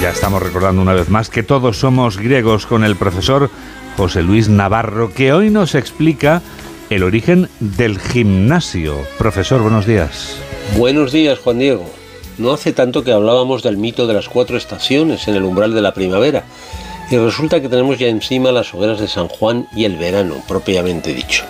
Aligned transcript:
Ya 0.00 0.10
estamos 0.10 0.40
recordando 0.40 0.80
una 0.80 0.94
vez 0.94 1.08
más 1.08 1.28
que 1.28 1.42
todos 1.42 1.80
somos 1.80 2.18
griegos 2.18 2.66
con 2.66 2.84
el 2.84 2.94
profesor 2.94 3.50
José 3.96 4.22
Luis 4.22 4.48
Navarro, 4.48 5.12
que 5.12 5.32
hoy 5.32 5.50
nos 5.50 5.74
explica 5.74 6.40
el 6.88 7.02
origen 7.02 7.48
del 7.58 7.98
gimnasio. 7.98 8.96
Profesor, 9.18 9.60
buenos 9.60 9.86
días. 9.86 10.36
Buenos 10.76 11.10
días, 11.10 11.40
Juan 11.40 11.58
Diego. 11.58 11.84
No 12.38 12.52
hace 12.52 12.72
tanto 12.72 13.02
que 13.02 13.10
hablábamos 13.10 13.64
del 13.64 13.76
mito 13.76 14.06
de 14.06 14.14
las 14.14 14.28
cuatro 14.28 14.56
estaciones 14.56 15.26
en 15.26 15.34
el 15.34 15.42
umbral 15.42 15.74
de 15.74 15.82
la 15.82 15.94
primavera, 15.94 16.44
y 17.10 17.16
resulta 17.16 17.60
que 17.60 17.68
tenemos 17.68 17.98
ya 17.98 18.06
encima 18.06 18.52
las 18.52 18.72
hogueras 18.72 19.00
de 19.00 19.08
San 19.08 19.26
Juan 19.26 19.66
y 19.74 19.84
el 19.84 19.96
verano, 19.96 20.36
propiamente 20.46 21.12
dicho. 21.12 21.44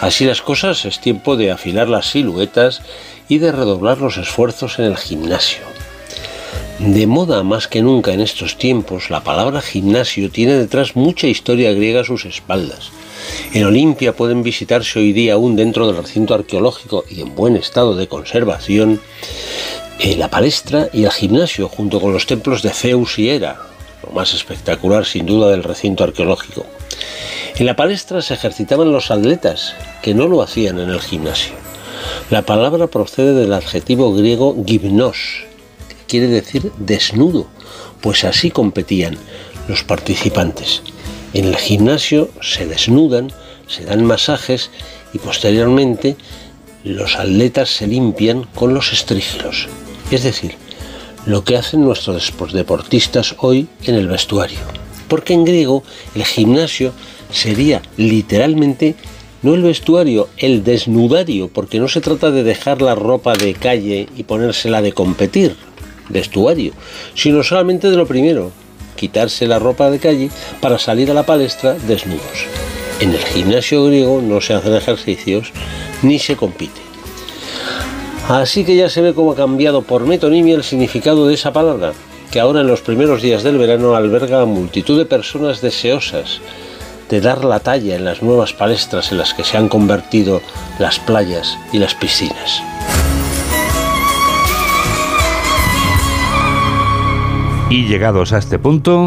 Así 0.00 0.26
las 0.26 0.42
cosas, 0.42 0.84
es 0.84 1.00
tiempo 1.00 1.38
de 1.38 1.50
afilar 1.50 1.88
las 1.88 2.10
siluetas 2.10 2.82
y 3.26 3.38
de 3.38 3.52
redoblar 3.52 3.98
los 3.98 4.18
esfuerzos 4.18 4.78
en 4.78 4.84
el 4.84 4.98
gimnasio. 4.98 5.79
De 6.80 7.06
moda 7.06 7.42
más 7.42 7.68
que 7.68 7.82
nunca 7.82 8.14
en 8.14 8.22
estos 8.22 8.56
tiempos, 8.56 9.10
la 9.10 9.22
palabra 9.22 9.60
gimnasio 9.60 10.30
tiene 10.30 10.54
detrás 10.54 10.96
mucha 10.96 11.26
historia 11.26 11.72
griega 11.72 12.00
a 12.00 12.04
sus 12.04 12.24
espaldas. 12.24 12.90
En 13.52 13.66
Olimpia 13.66 14.16
pueden 14.16 14.42
visitarse 14.42 14.98
hoy 14.98 15.12
día 15.12 15.34
aún 15.34 15.56
dentro 15.56 15.86
del 15.86 15.98
recinto 15.98 16.32
arqueológico 16.32 17.04
y 17.10 17.20
en 17.20 17.34
buen 17.34 17.56
estado 17.56 17.94
de 17.96 18.08
conservación 18.08 18.98
eh, 19.98 20.16
la 20.16 20.30
palestra 20.30 20.88
y 20.90 21.04
el 21.04 21.10
gimnasio 21.10 21.68
junto 21.68 22.00
con 22.00 22.14
los 22.14 22.24
templos 22.24 22.62
de 22.62 22.70
Zeus 22.70 23.18
y 23.18 23.28
Hera, 23.28 23.58
lo 24.02 24.12
más 24.12 24.32
espectacular 24.32 25.04
sin 25.04 25.26
duda 25.26 25.50
del 25.50 25.62
recinto 25.62 26.02
arqueológico. 26.02 26.64
En 27.56 27.66
la 27.66 27.76
palestra 27.76 28.22
se 28.22 28.32
ejercitaban 28.32 28.90
los 28.90 29.10
atletas, 29.10 29.74
que 30.00 30.14
no 30.14 30.26
lo 30.28 30.40
hacían 30.40 30.78
en 30.78 30.88
el 30.88 31.00
gimnasio. 31.00 31.52
La 32.30 32.40
palabra 32.40 32.86
procede 32.86 33.34
del 33.34 33.52
adjetivo 33.52 34.14
griego 34.14 34.56
gimnos, 34.66 35.49
quiere 36.10 36.26
decir 36.26 36.72
desnudo, 36.76 37.46
pues 38.00 38.24
así 38.24 38.50
competían 38.50 39.16
los 39.68 39.84
participantes. 39.84 40.82
En 41.34 41.44
el 41.44 41.56
gimnasio 41.56 42.30
se 42.42 42.66
desnudan, 42.66 43.32
se 43.68 43.84
dan 43.84 44.04
masajes 44.04 44.70
y 45.14 45.18
posteriormente 45.18 46.16
los 46.82 47.14
atletas 47.14 47.70
se 47.70 47.86
limpian 47.86 48.42
con 48.56 48.74
los 48.74 48.92
estrígilos, 48.92 49.68
es 50.10 50.24
decir, 50.24 50.56
lo 51.26 51.44
que 51.44 51.56
hacen 51.56 51.84
nuestros 51.84 52.32
deportistas 52.52 53.36
hoy 53.38 53.68
en 53.84 53.94
el 53.94 54.08
vestuario. 54.08 54.58
Porque 55.06 55.34
en 55.34 55.44
griego 55.44 55.84
el 56.16 56.24
gimnasio 56.24 56.92
sería 57.30 57.82
literalmente 57.96 58.96
no 59.42 59.54
el 59.54 59.62
vestuario, 59.62 60.28
el 60.38 60.64
desnudario, 60.64 61.48
porque 61.48 61.78
no 61.78 61.88
se 61.88 62.00
trata 62.00 62.30
de 62.30 62.42
dejar 62.42 62.82
la 62.82 62.94
ropa 62.94 63.34
de 63.34 63.54
calle 63.54 64.08
y 64.16 64.24
ponérsela 64.24 64.82
de 64.82 64.92
competir, 64.92 65.56
vestuario, 66.10 66.72
sino 67.14 67.42
solamente 67.42 67.90
de 67.90 67.96
lo 67.96 68.06
primero, 68.06 68.52
quitarse 68.96 69.46
la 69.46 69.58
ropa 69.58 69.90
de 69.90 69.98
calle 69.98 70.30
para 70.60 70.78
salir 70.78 71.10
a 71.10 71.14
la 71.14 71.24
palestra 71.24 71.74
desnudos. 71.74 72.46
En 73.00 73.10
el 73.10 73.24
gimnasio 73.24 73.84
griego 73.86 74.20
no 74.20 74.40
se 74.40 74.52
hacen 74.52 74.74
ejercicios 74.74 75.52
ni 76.02 76.18
se 76.18 76.36
compite. 76.36 76.80
Así 78.28 78.64
que 78.64 78.76
ya 78.76 78.88
se 78.88 79.00
ve 79.00 79.14
cómo 79.14 79.32
ha 79.32 79.36
cambiado 79.36 79.82
por 79.82 80.06
metonimia 80.06 80.54
el 80.54 80.62
significado 80.62 81.26
de 81.26 81.34
esa 81.34 81.52
palabra, 81.52 81.92
que 82.30 82.38
ahora 82.38 82.60
en 82.60 82.68
los 82.68 82.80
primeros 82.80 83.22
días 83.22 83.42
del 83.42 83.58
verano 83.58 83.96
alberga 83.96 84.42
a 84.42 84.44
multitud 84.44 84.98
de 84.98 85.06
personas 85.06 85.60
deseosas 85.60 86.40
de 87.08 87.20
dar 87.20 87.44
la 87.44 87.58
talla 87.58 87.96
en 87.96 88.04
las 88.04 88.22
nuevas 88.22 88.52
palestras 88.52 89.10
en 89.10 89.18
las 89.18 89.34
que 89.34 89.42
se 89.42 89.56
han 89.56 89.68
convertido 89.68 90.40
las 90.78 91.00
playas 91.00 91.58
y 91.72 91.78
las 91.78 91.94
piscinas. 91.94 92.62
Y 97.70 97.84
llegados 97.84 98.32
a 98.32 98.38
este 98.38 98.58
punto... 98.58 99.06